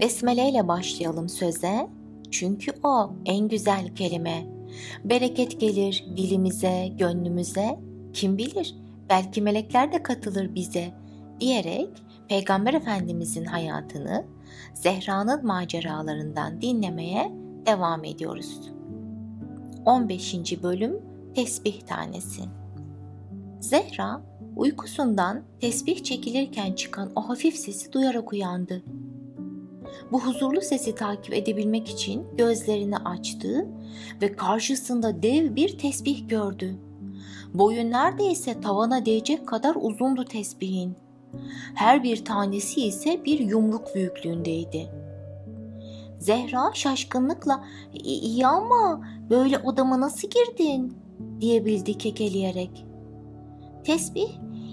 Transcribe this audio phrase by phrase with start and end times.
[0.00, 1.88] Besmele ile başlayalım söze.
[2.30, 4.46] Çünkü o en güzel kelime.
[5.04, 7.78] Bereket gelir dilimize, gönlümüze.
[8.12, 8.74] Kim bilir
[9.08, 10.94] belki melekler de katılır bize
[11.40, 11.88] diyerek
[12.28, 14.24] Peygamber Efendimizin hayatını
[14.74, 17.32] Zehra'nın maceralarından dinlemeye
[17.66, 18.60] devam ediyoruz.
[19.84, 20.62] 15.
[20.62, 21.02] bölüm
[21.34, 22.42] Tesbih Tanesi
[23.60, 24.22] Zehra
[24.56, 28.82] uykusundan tesbih çekilirken çıkan o hafif sesi duyarak uyandı.
[30.12, 33.68] Bu huzurlu sesi takip edebilmek için gözlerini açtı
[34.22, 36.78] ve karşısında dev bir tesbih gördü.
[37.54, 40.96] Boyu neredeyse tavana değecek kadar uzundu tesbihin.
[41.74, 44.90] Her bir tanesi ise bir yumruk büyüklüğündeydi.
[46.18, 47.64] Zehra şaşkınlıkla
[48.04, 50.96] iyi ama böyle odama nasıl girdin
[51.40, 52.86] diyebildi kekeleyerek.
[53.84, 54.28] Tesbih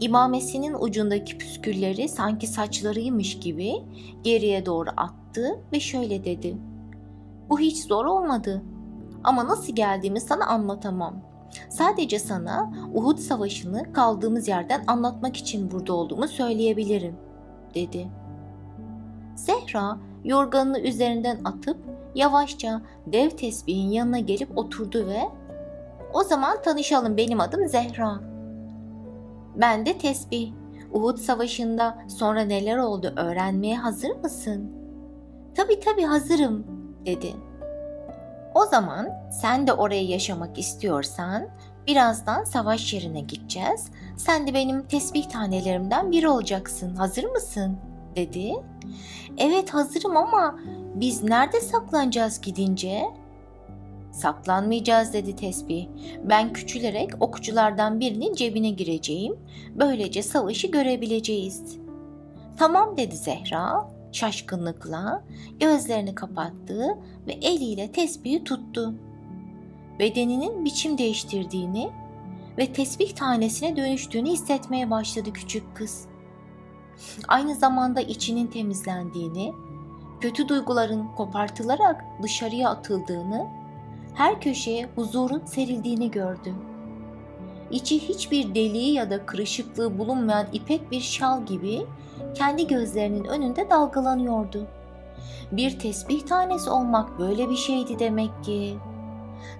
[0.00, 3.72] imamesinin ucundaki püskülleri sanki saçlarıymış gibi
[4.22, 6.56] geriye doğru attı ve şöyle dedi.
[7.50, 8.62] Bu hiç zor olmadı
[9.24, 11.14] ama nasıl geldiğimi sana anlatamam.
[11.68, 17.16] Sadece sana Uhud Savaşı'nı kaldığımız yerden anlatmak için burada olduğumu söyleyebilirim,
[17.74, 18.08] dedi.
[19.36, 21.76] Zehra yorganını üzerinden atıp
[22.14, 25.20] yavaşça dev tesbihin yanına gelip oturdu ve
[26.12, 28.35] ''O zaman tanışalım benim adım Zehra.
[29.56, 30.52] Ben de tesbih.
[30.92, 34.72] Uhud Savaşı'nda sonra neler oldu öğrenmeye hazır mısın?''
[35.54, 36.66] ''Tabii tabii hazırım.''
[37.06, 37.34] dedi.
[38.54, 39.08] O zaman
[39.42, 41.48] sen de oraya yaşamak istiyorsan
[41.86, 43.90] birazdan savaş yerine gideceğiz.
[44.16, 46.96] Sen de benim tesbih tanelerimden biri olacaksın.
[46.96, 47.78] Hazır mısın?
[48.16, 48.54] dedi.
[49.38, 50.58] Evet hazırım ama
[50.94, 53.02] biz nerede saklanacağız gidince?
[54.16, 55.88] Saklanmayacağız dedi tesbih.
[56.24, 59.36] Ben küçülerek okçulardan birinin cebine gireceğim.
[59.74, 61.76] Böylece savaşı görebileceğiz.
[62.56, 65.24] Tamam dedi Zehra şaşkınlıkla
[65.60, 68.94] gözlerini kapattı ve eliyle tesbihi tuttu.
[69.98, 71.90] Bedeninin biçim değiştirdiğini
[72.58, 76.06] ve tesbih tanesine dönüştüğünü hissetmeye başladı küçük kız.
[77.28, 79.52] Aynı zamanda içinin temizlendiğini,
[80.20, 83.65] kötü duyguların kopartılarak dışarıya atıldığını,
[84.16, 86.54] her köşeye huzurun serildiğini gördü.
[87.70, 91.86] İçi hiçbir deliği ya da kırışıklığı bulunmayan ipek bir şal gibi
[92.34, 94.66] kendi gözlerinin önünde dalgalanıyordu.
[95.52, 98.76] Bir tesbih tanesi olmak böyle bir şeydi demek ki.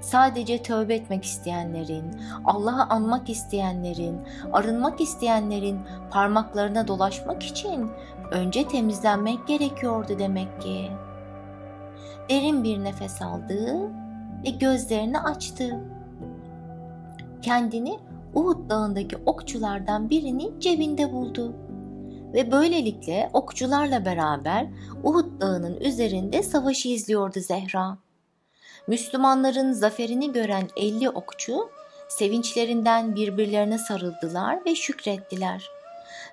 [0.01, 4.21] Sadece tövbe etmek isteyenlerin, Allah'ı anmak isteyenlerin,
[4.53, 5.81] arınmak isteyenlerin
[6.11, 7.91] parmaklarına dolaşmak için
[8.31, 10.91] önce temizlenmek gerekiyordu demek ki.
[12.31, 13.91] Derin bir nefes aldı
[14.47, 15.81] ve gözlerini açtı.
[17.43, 17.99] Kendini
[18.35, 21.55] Uhud dağındaki okçulardan birinin cebinde buldu
[22.35, 24.67] ve böylelikle okçularla beraber
[25.03, 27.99] Uhud dağının üzerinde savaşı izliyordu Zehra.
[28.87, 31.71] Müslümanların zaferini gören 50 okçu
[32.09, 35.71] sevinçlerinden birbirlerine sarıldılar ve şükrettiler.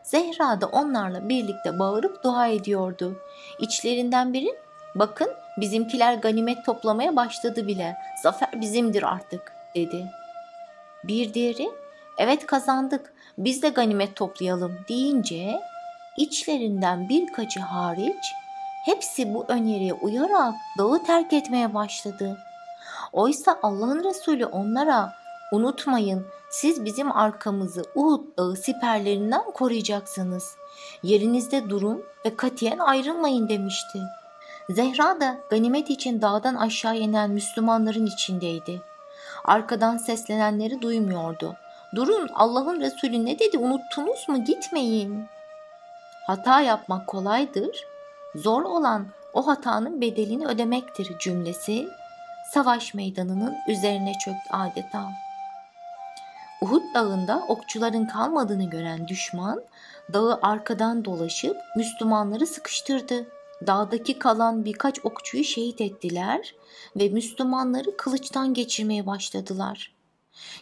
[0.03, 3.17] Zehra da onlarla birlikte bağırıp dua ediyordu.
[3.59, 4.62] İçlerinden biri
[4.95, 10.11] bakın bizimkiler ganimet toplamaya başladı bile zafer bizimdir artık dedi.
[11.03, 11.69] Bir diğeri
[12.17, 15.59] evet kazandık biz de ganimet toplayalım deyince
[16.17, 18.33] İçlerinden birkaçı hariç
[18.85, 22.37] hepsi bu öneriye uyarak dağı terk etmeye başladı.
[23.13, 25.13] Oysa Allah'ın Resulü onlara
[25.51, 30.55] unutmayın siz bizim arkamızı Uhud dağı siperlerinden koruyacaksınız.
[31.03, 33.99] Yerinizde durun ve katiyen ayrılmayın demişti.
[34.69, 38.81] Zehra da ganimet için dağdan aşağı inen Müslümanların içindeydi.
[39.45, 41.55] Arkadan seslenenleri duymuyordu.
[41.95, 45.25] Durun Allah'ın Resulü ne dedi unuttunuz mu gitmeyin.
[46.27, 47.85] Hata yapmak kolaydır,
[48.35, 51.87] zor olan o hatanın bedelini ödemektir cümlesi
[52.53, 55.11] savaş meydanının üzerine çöktü adeta.
[56.61, 59.63] Uhud dağında okçuların kalmadığını gören düşman
[60.13, 63.25] dağı arkadan dolaşıp Müslümanları sıkıştırdı.
[63.67, 66.55] Dağdaki kalan birkaç okçuyu şehit ettiler
[66.95, 69.93] ve Müslümanları kılıçtan geçirmeye başladılar.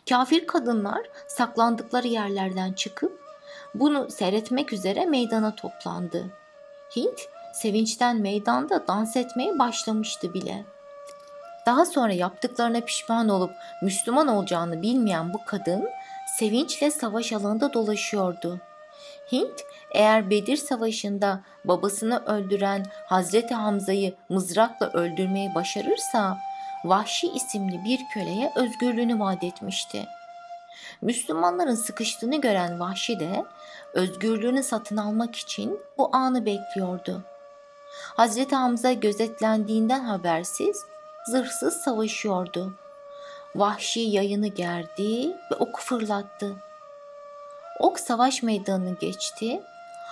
[0.09, 3.21] Kafir kadınlar saklandıkları yerlerden çıkıp
[3.75, 6.25] bunu seyretmek üzere meydana toplandı.
[6.95, 7.19] Hint
[7.53, 10.65] sevinçten meydanda dans etmeye başlamıştı bile.
[11.65, 13.51] Daha sonra yaptıklarına pişman olup
[13.83, 15.89] Müslüman olacağını bilmeyen bu kadın
[16.37, 18.59] sevinçle savaş alanında dolaşıyordu.
[19.31, 26.37] Hint eğer Bedir Savaşı'nda babasını öldüren Hazreti Hamza'yı mızrakla öldürmeyi başarırsa
[26.85, 30.05] Vahşi isimli bir köleye özgürlüğünü vaat etmişti.
[31.01, 33.45] Müslümanların sıkıştığını gören Vahşi de
[33.93, 37.21] özgürlüğünü satın almak için bu anı bekliyordu.
[37.91, 40.85] Hazreti Hamza gözetlendiğinden habersiz
[41.25, 42.73] zırhsız savaşıyordu.
[43.55, 46.55] Vahşi yayını gerdi ve oku fırlattı.
[47.81, 49.61] Ok savaş meydanını geçti,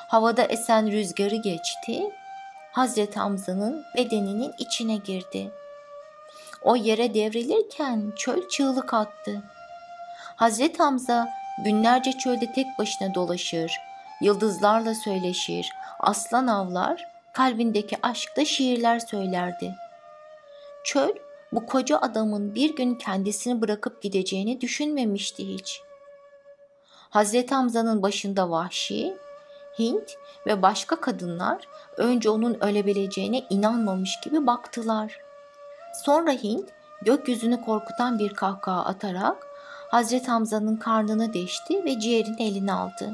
[0.07, 2.04] havada esen rüzgarı geçti,
[2.71, 5.51] Hazreti Hamza'nın bedeninin içine girdi.
[6.62, 9.42] O yere devrilirken çöl çığlık attı.
[10.36, 11.30] Hazreti Hamza
[11.66, 13.71] günlerce çölde tek başına dolaşır,
[14.21, 15.69] yıldızlarla söyleşir,
[16.00, 19.75] aslan avlar, kalbindeki aşkta şiirler söylerdi.
[20.83, 21.12] Çöl
[21.51, 25.81] bu koca adamın bir gün kendisini bırakıp gideceğini düşünmemişti hiç.
[27.09, 29.17] Hazreti Hamza'nın başında vahşi,
[29.79, 30.17] Hint
[30.47, 31.67] ve başka kadınlar
[31.97, 35.19] önce onun ölebileceğine inanmamış gibi baktılar.
[36.03, 36.69] Sonra Hint
[37.01, 39.47] gökyüzünü korkutan bir kahkaha atarak
[39.91, 43.13] Hazreti Hamza'nın karnını deşti ve ciğerini eline aldı.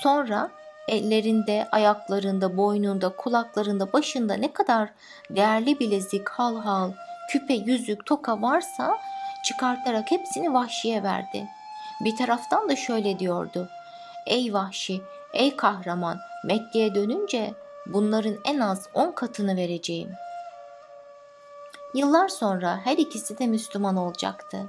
[0.00, 0.50] Sonra
[0.88, 4.88] ellerinde, ayaklarında, boynunda, kulaklarında, başında ne kadar
[5.30, 6.92] değerli bilezik, hal hal,
[7.30, 8.98] küpe, yüzük, toka varsa
[9.44, 11.48] çıkartarak hepsini vahşiye verdi.
[12.00, 13.68] Bir taraftan da şöyle diyordu.
[14.26, 15.02] Ey vahşi,
[15.32, 17.54] ey kahraman, Mekke'ye dönünce
[17.86, 20.10] bunların en az on katını vereceğim.
[21.94, 24.68] Yıllar sonra her ikisi de Müslüman olacaktı.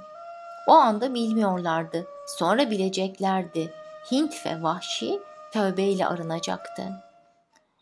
[0.68, 2.08] O anda bilmiyorlardı.
[2.28, 3.74] Sonra bileceklerdi.
[4.12, 5.20] Hint ve Vahşi
[5.54, 6.84] tövbeyle arınacaktı.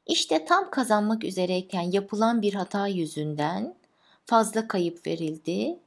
[0.05, 3.75] İşte tam kazanmak üzereyken yapılan bir hata yüzünden
[4.25, 5.79] fazla kayıp verildi.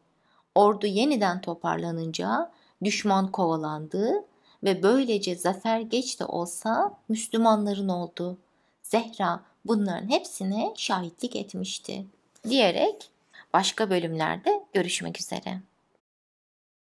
[0.54, 2.50] Ordu yeniden toparlanınca
[2.84, 4.24] düşman kovalandı
[4.64, 8.38] ve böylece zafer geç de olsa Müslümanların oldu.
[8.82, 12.06] Zehra bunların hepsine şahitlik etmişti
[12.48, 13.10] diyerek
[13.52, 15.60] başka bölümlerde görüşmek üzere.